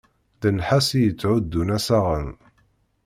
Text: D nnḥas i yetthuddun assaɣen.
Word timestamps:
D 0.41 0.43
nnḥas 0.51 0.87
i 0.97 0.99
yetthuddun 1.01 1.73
assaɣen. 1.77 2.29